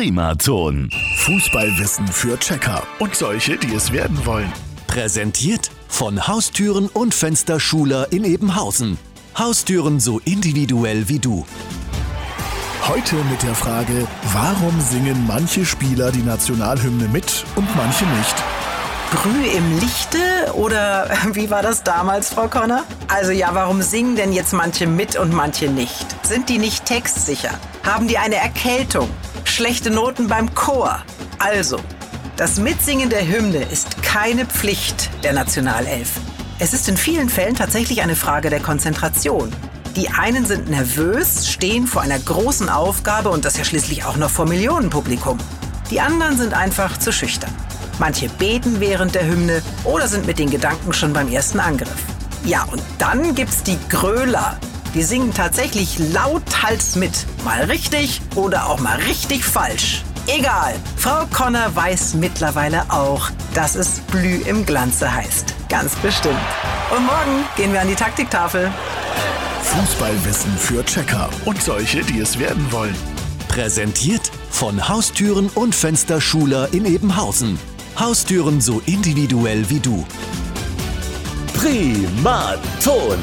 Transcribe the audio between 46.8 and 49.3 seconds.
zu schüchtern. Manche beten während der